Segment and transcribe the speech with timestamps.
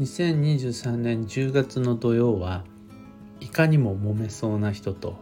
[0.00, 2.64] 2023年10月の土曜は
[3.38, 5.16] いかにも揉めそうな人と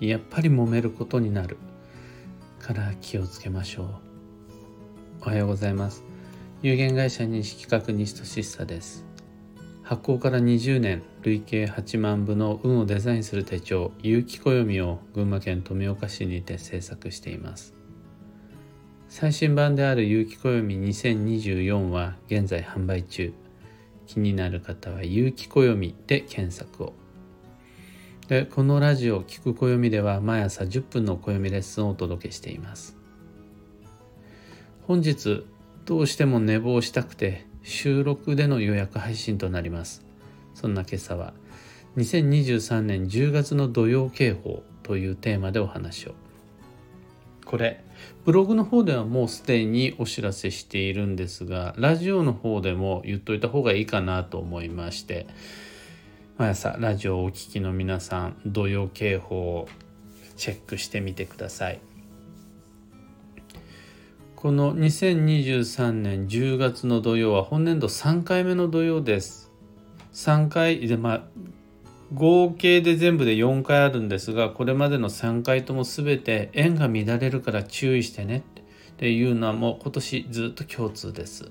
[0.00, 1.58] やっぱり揉めることになる
[2.58, 3.88] から気をつけましょう。
[5.22, 6.02] おはようございます。
[6.60, 9.04] 有限会社認識確認としさです。
[9.84, 17.74] 発行から20年累計8万部の運をデザインする手帳有機暦を群馬県富岡市にて制作しています。
[19.08, 23.32] 最新版である有機暦2024は現在販売中。
[24.06, 26.92] 気になる方は「有機暦」で検索を。
[28.28, 32.96] でこのラジオ「聞く暦」では毎朝10分の暦レッスンをお届けしています。
[34.86, 35.44] 本日
[35.84, 40.04] どうしても寝坊したくて収録での予約配信となります。
[40.54, 41.34] そんな今朝は
[41.96, 46.23] 2023年10月の土曜警報というテーマでお話を。
[47.44, 47.84] これ
[48.24, 55.26] ブログの方ではもうすでにお知らせしているんですがラジオの方でも言っといた方がいいかなと思いまして
[56.36, 59.68] 毎朝ラジオをお聴きの皆さん土曜警報を
[60.36, 61.80] チェックしてみてください。
[64.34, 69.50] この2023年10月の土曜は本年度3回目の土曜です。
[70.12, 71.22] 3回でまあ
[72.12, 78.44] 合計で全部で4回あるんですがこれまでの3回とも全て円が乱れるから注意してね
[78.92, 81.50] っていうのはもう今年ずっと共通です。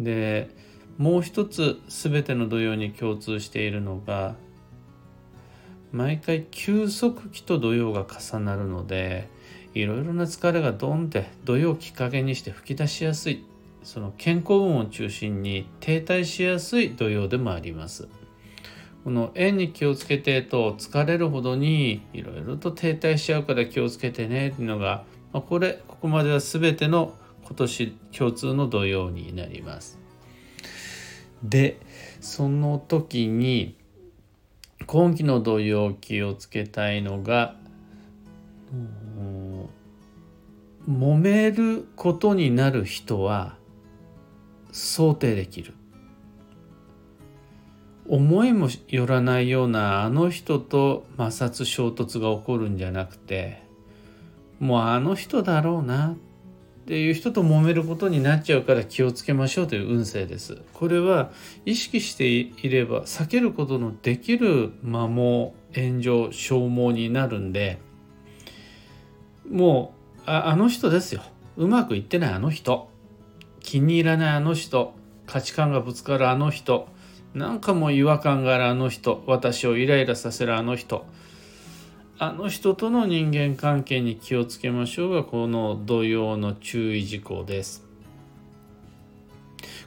[0.00, 0.50] で
[0.98, 4.34] もう一つ全ての土曜に共通しているのが
[5.92, 9.28] 毎回休息期と土曜が重なるので
[9.74, 13.44] いろいろな疲れがドンって土曜きっかけにして吹き出しやすい
[13.82, 18.08] その健康運を中心に停滞しやすい土曜でもあります。
[19.06, 30.00] この円に気をつけてと疲れるほどにいろいろと停滞しちゃうから気をつけてねっていうのが、まあ、これここまでは全ての今年共通の土曜になります。
[31.44, 31.78] で
[32.20, 33.76] その時に
[34.88, 37.54] 今期の土曜気をつけたいのが
[40.90, 43.54] 揉めることになる人は
[44.72, 45.74] 想定できる。
[48.08, 53.62] 思いもよらないようなあの人と摩擦衝突が起こるんじゃなくて
[54.60, 56.16] もうあの人だろうなっ
[56.86, 60.62] ていう人と揉めることになっちゃうから気をつけましょうという運勢です。
[60.72, 61.32] これは
[61.64, 67.80] 意識していれば避けることのできる摩耗炎上消耗になるんで
[69.50, 71.22] もうああの人ですよ。
[71.56, 72.88] うまくいってないあの人。
[73.60, 74.94] 気に入らないあの人。
[75.26, 76.88] 価値観がぶつかるあの人。
[77.36, 81.04] なんかもう違和感があるあの人私をイライラさせるあの人。
[82.18, 87.84] あの人との人間関係に気をつけましょうがこの土曜の注意事項です。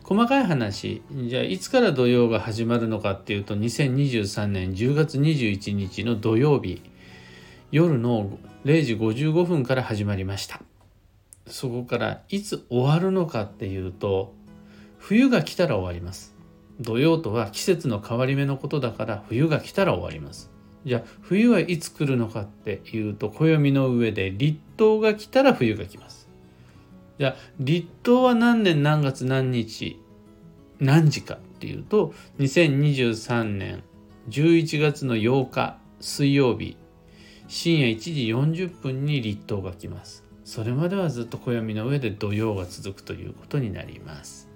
[0.03, 1.01] 細かい話。
[1.11, 6.83] じゃあいつから土曜が始まるのかっていうと2023年10月21日の土曜日。
[7.71, 10.61] 夜の0時55分から始まりました。
[11.47, 14.35] そこからいつ終わるのかっていうと
[14.99, 16.37] 冬が来たら終わります。
[16.79, 20.49] 土曜とは季節の変わり目のことだから冬が来たら終わります。
[20.85, 26.29] じゃあ冬はいつ来るのかっていうと暦の上で立冬が来たら冬が来ます。
[27.19, 30.01] じゃあ立冬は何年何月何日
[30.79, 33.83] 何時かっていうと2023年
[34.29, 36.77] 11月の8日水曜日
[37.49, 38.11] 深夜1時
[38.67, 40.23] 40分に立冬が来ます。
[40.45, 44.48] それまではずっと暦の上で土曜が続くということになります。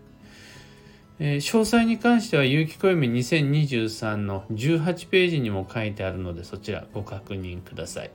[1.19, 8.12] えー、詳細に関しては有機暦2023の18ページにも書いてあるのでそちらご確認ください。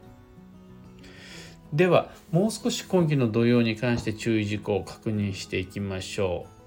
[1.73, 6.59] ではもう少し今期の土曜に関して注意事項を確認していきましょう。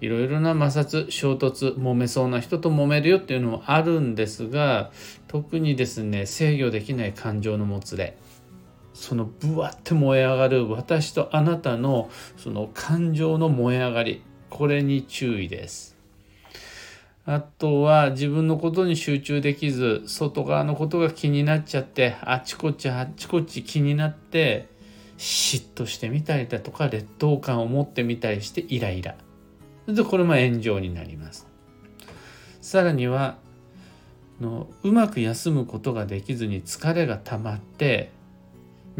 [0.00, 4.90] いろいろな摩擦衝突揉めそうな人と揉めるよっていうのもあるんですが
[5.28, 8.16] 特にですね制御できない感情のもつれ
[8.94, 15.96] そのぶわって燃え上がる私とあなたのその感情の燃え上がりこれに注意です。
[17.26, 24.68] あとは自分のことに集中できず外側のことが気になっちゃってあちこちあちこち気になって
[25.16, 29.16] 嫉妬してみたりだとか劣等感を持ってみたりしてイライラ
[29.86, 31.46] でこれも炎上になります
[32.60, 33.36] さらには
[34.40, 38.10] のうまく休むことができずに疲れが溜まって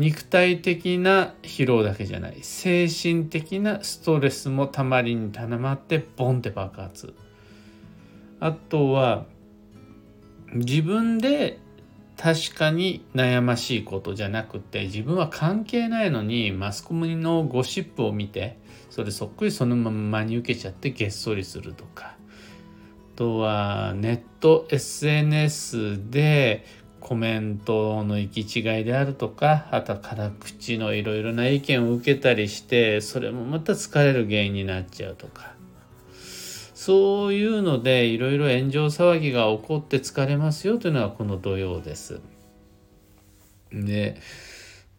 [0.01, 2.39] 肉体的な疲労だけじゃない。
[2.41, 7.13] 精神的なストレスもたまりにたまってボンって爆発。
[8.41, 9.27] あとは
[10.55, 11.59] 自分で
[12.17, 18.57] 確かに悩ましいことじゃなくて自分は関係ないのにマスコミのゴシップを見て
[18.89, 22.17] それそっくりそのまま真に受けちゃってげっそりするとか。
[23.17, 26.65] あとはネット SNS で
[27.01, 35.55] コメントの行き違いであるとかあとは辛口のいろいろな意見を受けたりしてそれもまた疲れる原因になっちゃうとか
[36.75, 42.21] そういうのでいろいろ炎上騒ぎが起こって疲れますよというのがこの土曜です。
[43.71, 44.17] で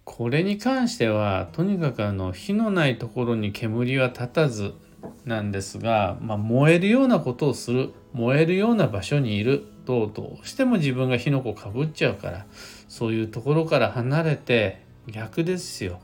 [0.03, 4.73] これに関してはとにかくあの火のないところに煙は立たず
[5.25, 12.45] なんですが、まあ、燃えるようなことをする燃えるような場所にいるとどうしても自分が火の粉かぶっちゃうから
[12.87, 15.99] そういうところから離れて逆ですよ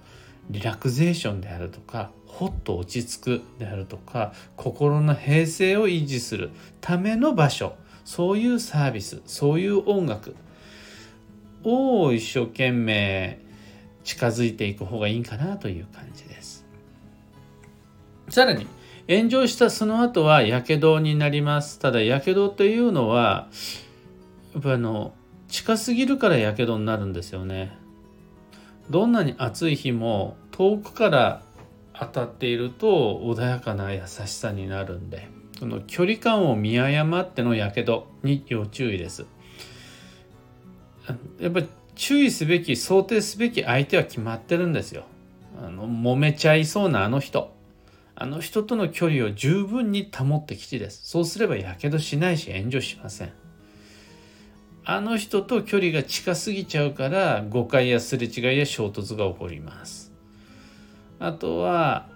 [0.49, 6.51] リラクゼーションであるとかほっと落ち着くであるとか心の平静を維持する
[6.81, 7.75] ための場所
[8.05, 10.35] そういうサービスそういう音楽
[11.63, 13.39] を一生懸命
[14.03, 16.65] 近づいていく方がいいかなという感じです。
[18.29, 18.67] さらに
[19.09, 21.79] 炎上したその後はやけどになります。
[21.79, 23.47] ただやけどというのは
[24.53, 25.13] やっぱあの
[25.47, 27.77] 近すぎるからやけどになるんですよね。
[28.89, 31.41] どんなに暑い日も遠くから
[31.93, 35.27] 当たっていると穏やかな優しさになるんで
[35.57, 39.25] その距離感を見誤ってのやけどに要注意です。
[41.39, 45.03] やっぱり注意すべき想定すべき相手は決まってるんですよ。
[45.63, 47.56] あの揉めちゃいそうなあの人
[48.19, 51.01] あの人との距離を十分に保ってきちです。
[51.03, 53.31] そうすればやけどしないし炎上しません。
[54.85, 60.11] あの人と距離が近すぎちゃうから誤解やすれ違いや衝突が起こります。
[61.19, 62.07] あとは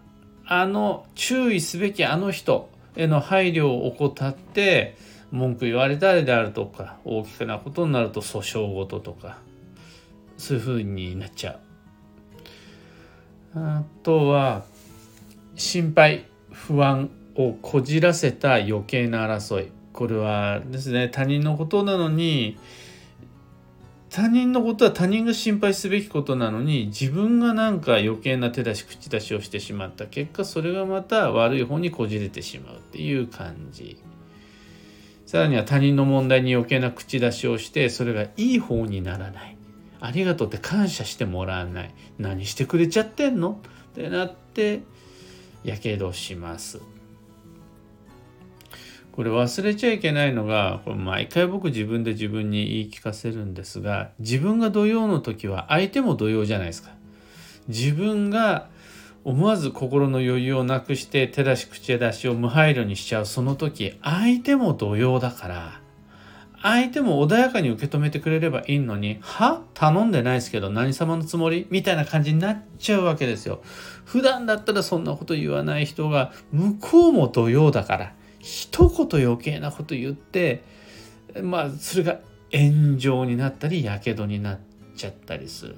[0.44, 4.98] あの注意すべきあの人への配慮を怠って
[5.30, 9.38] 文句言われたりであるとか大きくなことになると訴訟事とか
[10.38, 11.59] そういうふうになっちゃう。
[13.53, 14.65] あとは
[15.56, 19.71] 心配不安をこじらせた余計な争い。
[19.94, 22.57] これはですね他人のことなのに
[24.09, 33.98] 他人のことは他人が心配すべきことなのに自分がなんか余計な手出し口出しをしてしまった結果それがまた悪い方にこじれてしまうっていう感じ。
[35.25, 39.56] さらには他人の問題に余計な口出しをしてそれがいい方にならない。
[40.01, 41.94] ありがとうって感謝してもらわない。
[42.18, 43.62] 何してくれちゃってんの？
[43.92, 44.81] ってなって
[45.63, 46.80] やけどします。
[49.12, 56.92] これ忘れちゃいけないのがこれ毎回僕自分で自分に言い聞かせるんですが自分が土曜の時は相手も土曜じゃないですか。
[57.68, 58.69] 自分が
[59.24, 65.81] 思わず心の余裕をなくして手出し口出しを無配慮にしちゃうその時相手も土曜だから
[66.63, 69.63] 相手も穏やかに受け止めてくれればいいのには？
[69.74, 71.66] 頼んでないですけど何様のつもり？
[71.72, 73.62] みたいな感じになっちゃうわけですよ。
[74.06, 80.63] 普段だったらそんなこと言わない人が向こうも土曜だから一言余計なこと言って
[81.42, 82.19] まあそれが
[82.52, 84.60] 炎上になったりやけどになっ
[84.96, 85.75] ちゃったりする。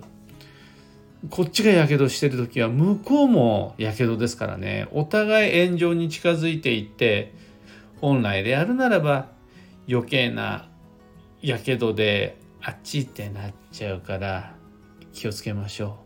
[1.29, 4.89] こっちがやけどしてる時は向こうもやけどですからね。
[4.91, 7.33] お互い炎上に近づいていって
[8.01, 9.27] 本来であるならば
[9.87, 10.67] 余計な
[11.43, 14.55] やけどであっちってなっちゃうから
[15.11, 15.99] 気をつけましょ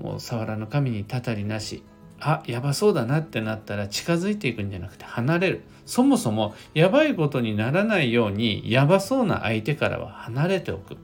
[0.00, 0.02] う。
[0.02, 1.84] もう触らぬ神にたたりなし。
[2.20, 5.64] あやばそうだなってなったら近づいていくんじゃなくて離れる。
[5.84, 10.96] そもそもやばいことにならないようにやばそうな相手からは離れておく。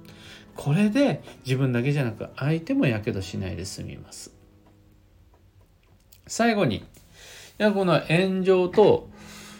[0.56, 4.32] これで自分だけじゃなく相手もやけどしないで済みます。
[6.26, 6.82] 最後にい
[7.58, 9.10] やこの炎上と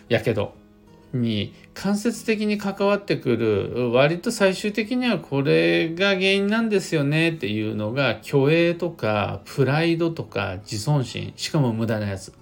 [0.09, 0.55] やけど
[1.13, 12.35] に間接的に関わってくる割と最終的にはこれが原因なんですよねっていうのが虚栄とかプライドとか自尊心しかも無駄なやつ。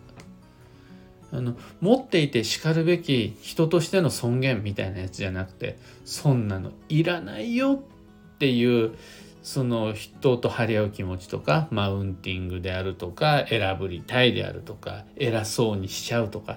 [1.30, 8.96] あの持っていてしかるべき人としての尊厳みたいなやつじゃなくてそんなのいらないよっていう
[9.42, 16.56] その人と張り合う気持ちとかマウンティングであるとか選ぶりたいであるとか偉そうにしちゃうとか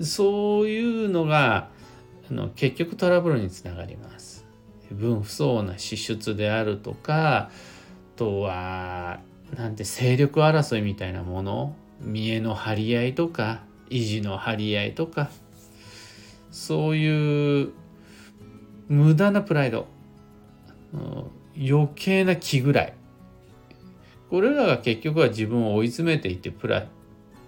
[0.00, 1.68] そういうのが
[2.30, 4.46] あの結局トラブルにつながります。
[4.90, 7.50] 分不相応な支出であるとかあ
[8.16, 9.20] とは
[9.56, 15.30] なんて勢力争いみたいなもの見栄の張り合いとか維持の張り合いとか
[16.50, 17.72] そういう
[18.88, 19.86] 無駄なプライド
[21.56, 22.94] 余計な気ぐらい
[24.28, 26.86] これらが結局は自分を追い詰めていってプラ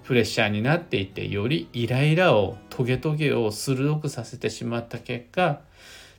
[0.05, 5.61] プレッシャーになっていてよりイライラをトゲトゲを鋭くさせてしまった結果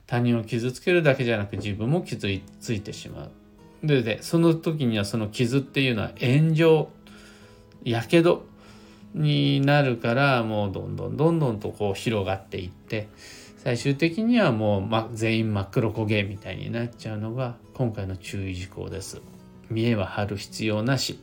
[0.07, 2.27] 他人を傷つけるだけじゃなく自分も傷
[2.59, 3.31] ついてしまう。
[3.83, 6.89] ででその時にはその傷っていうのは炎上
[7.83, 8.45] やけど
[9.13, 13.07] になるからもうどんどんどんどんとこう広がっていって
[13.57, 19.21] 最終的にはもう、ま、全員真っ黒焦げみたいになっちゃうのが今回の注意事項です。
[19.69, 21.19] 見栄は張る必要なし。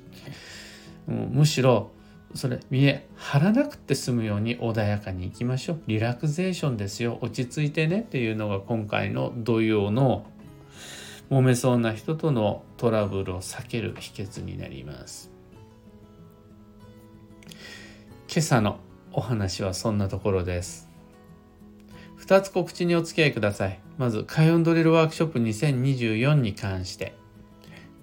[1.06, 1.90] むしろ
[2.34, 5.82] それ見栄張らなくて済むように穏やかにいきましょう。
[5.86, 7.18] リラクゼーションですよ。
[7.22, 10.26] 落ち着いてねっていうのが今回の土曜の
[11.30, 15.30] 揉めそうな人とのトラブルを避ける秘訣になります。
[18.28, 18.78] 今朝の
[19.12, 20.88] お話はそんなところです。
[22.20, 23.80] 2つ告知にお付き合いください。
[23.98, 27.14] まず、開運ドリルワークショップ2024に関して、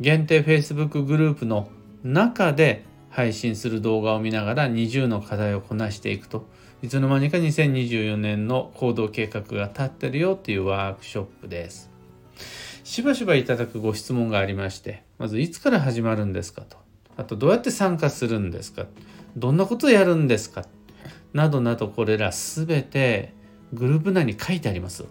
[0.01, 1.69] 限定 Facebook グループの
[2.03, 2.83] 中で
[3.17, 6.45] 配信する動画を見ながら20の課題をこなしていくと、
[6.83, 11.89] いつの間にか2024年の行動計画が立ってるよっていうワークショップです。
[12.83, 16.77] しばしばいただくご質問がありまして、まずいつから始まるんですかと。
[17.17, 18.85] あとどうやって参加するんですか
[19.35, 20.67] どんなことをやるんですか
[21.33, 23.33] などなどこれら全て
[23.73, 25.05] グループ内に書いてあります。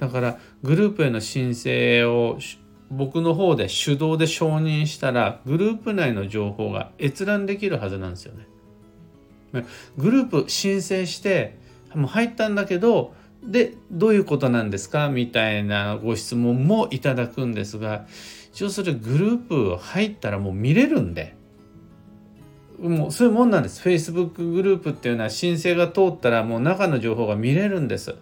[0.00, 2.40] だからグループへの申請を
[2.90, 8.34] 僕の方で手動で承認したらグループ内の情報が閲覧できるはずなんですよ
[9.52, 9.66] ね。
[9.96, 11.58] グループ申請して
[11.94, 15.08] もう入ったんだけどでどういうことなんですか？
[15.08, 18.06] みたいなご質問もいただくんですが
[18.52, 21.34] 一応それグループ入ったらもう見れるんで。
[22.78, 23.80] もうそういうもんなんです。
[23.80, 28.14] Facebook グループっていうのは申請が通ったらもう中の情報が見れるんです。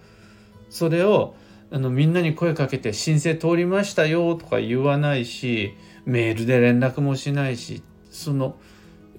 [0.71, 1.35] それを
[1.75, 8.54] あのみんなに声かけて申請通りましたよとか言わないしメールで連絡もしないしその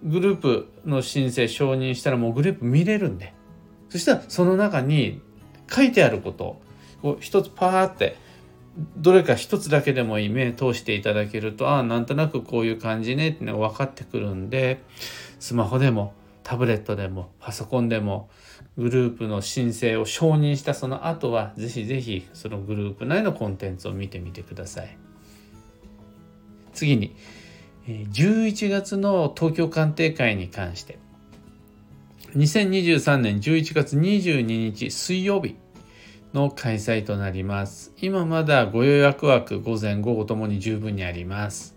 [0.05, 3.33] グループの申請承認したらもうグループ見れるんで。
[3.89, 5.21] そしたらその中に
[5.69, 6.61] 書いてあること
[7.03, 8.15] を一つパーって
[8.95, 14.81] どれか一つだけでもいい目通していただけるとああなんとなくこういう感じねってのが分かってくるんで
[15.39, 16.13] スマホでも
[16.45, 18.29] タブレットでもパソコンでも
[18.77, 24.97] グループの申請を承認したその後はぜひぜひそのグループ内のコンテンツを見てみてください。
[26.71, 27.15] 次に
[27.87, 30.99] 11月の東京鑑定会に関して
[32.35, 35.55] 2023年11月22日水曜日
[36.33, 37.91] の開催となります。
[37.99, 41.74] 今まだご予約枠午前午後ともに十分にあります。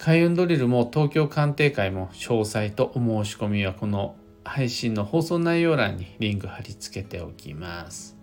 [0.00, 8.16] 開運ドリルも東京鑑定会も詳細とお申し込みはこの配信の放送内容欄にリンク貼り付けておきます。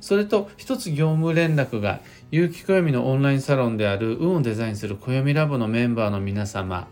[0.00, 2.00] それと一つ業務連絡が
[2.30, 6.88] 有機暦のオンラインサロンである運をデザインする暦ラボのメンバーの皆様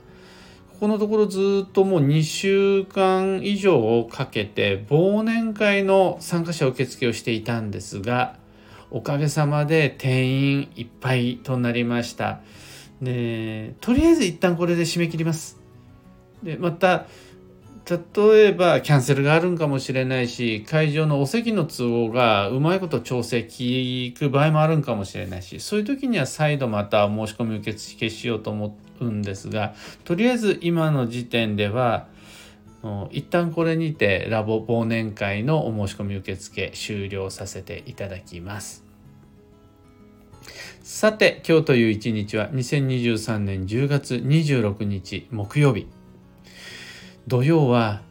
[0.73, 8.37] ここのところずっともう2週間以上をかけて忘年会の参加者受付をしていたんですが
[8.91, 12.41] おかげさまで定員いっぱいとなりました
[13.01, 15.59] でとりあえず一旦これで締め切ります
[16.43, 17.07] でまた
[17.89, 32.07] 例えばキャンセルがあるんかもしれないし会場のお席の都合がうまいこと調整聞く場合もあるんかもしれないしそういう時には再度また申し込み受付しようと思うんですがとりあえず今の時点では
[33.11, 38.90] 一旦これにてラボ忘年会のお申し込み受付終了させていただきます。
[40.93, 45.87] さて今日という一日は2023年10月26日木曜日。
[47.29, 48.03] 土曜は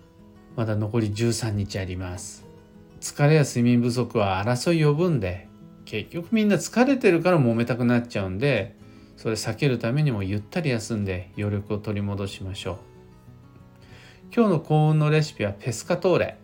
[0.55, 2.45] まだ残り13日あります。
[3.01, 5.49] 疲れや睡眠不足は争い呼ぶんで
[5.83, 8.77] 結局みんな疲れてるから揉めたくなっちゃうんで
[9.17, 12.77] それ避けるためにもゆったり休んで余力を取り戻しましょう。
[14.33, 16.37] 今日の幸運のレシピはペスカトーレ。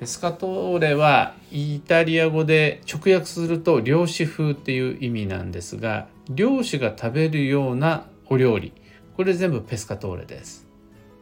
[0.00, 8.72] ペスカトーレはイタリア語で直訳すると漁師風っていう意味なんですが漁師が食べるようなお料理。
[9.16, 10.66] これ全部ペスカトーレです。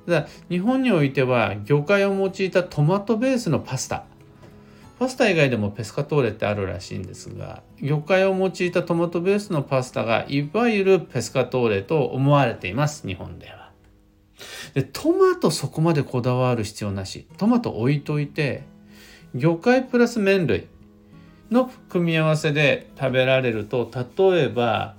[0.06, 4.04] だ日本においては魚介を用いたトマトベースのパスタ。
[4.98, 13.55] パスタ以外でもペスカトーレってあるらしいんですが魚介を用いたトマトベースのパスタがいわゆるペスカトーレと思われています日本では。
[14.74, 17.26] でトマトそこまでこだわる必要なし。
[17.38, 18.64] トマト置いといて
[19.34, 20.66] 魚介プラス麺類
[21.50, 24.96] の組み合わせで食べられると例えば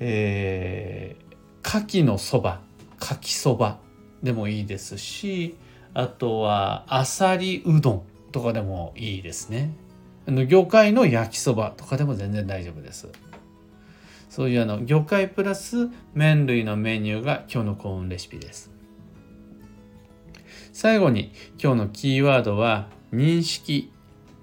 [0.00, 2.60] えー、牡蠣のそば
[3.00, 3.78] 牡蠣そば
[4.22, 5.54] でもいいですし
[5.94, 8.02] あとはあさりうどん
[8.32, 9.74] とかでもいいですね。
[10.26, 13.08] 魚介の焼きそばとかでも全然大丈夫です。
[14.30, 18.70] そういうあの魚介プラス麺類のメニューが今日の幸運レシピです。
[20.72, 21.32] 最後に
[21.62, 23.92] 今日のキーワードは認識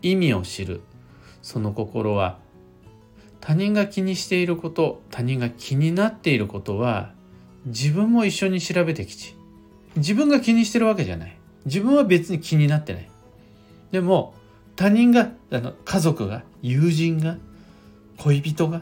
[0.01, 0.82] 意味を知る。
[1.41, 2.38] その心は
[3.39, 7.13] 他人が気にしていること他人が気になっていることは
[7.65, 9.36] 自分も一緒に調べてきち。
[9.96, 11.38] 自分が気にしてるわけじゃない。
[11.63, 13.10] 自分は別に気になってない。
[13.91, 14.34] でも
[14.75, 17.38] 他人があの家族が友人が
[18.17, 18.82] 恋人が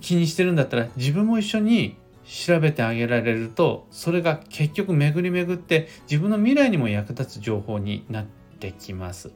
[0.00, 8.24] 気にしてるんだったら自分も一緒に調べてあげられるとそれが結局巡り巡って自分の未来にも役立つ情報になっ
[8.58, 9.32] てきます。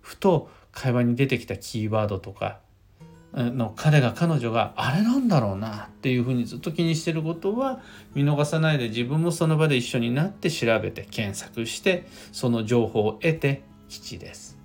[0.00, 2.60] ふと会話に出てきたキーワードとか
[3.34, 7.80] の彼が彼女があれなんだろうなっていうふうにずっと気にしてることは
[8.14, 14.58] 見逃さないで自分もその場で一緒になって調べて検索してその情報を得て基地です。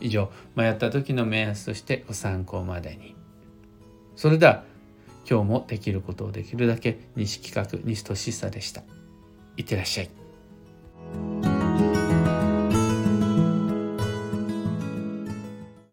[0.00, 3.17] 以上迷った時の目安としてご参考までに。
[4.18, 4.64] それでは
[5.30, 8.82] 今日もできることをできるだけ西企画西俊久でした。
[9.56, 11.57] いってらっしゃい。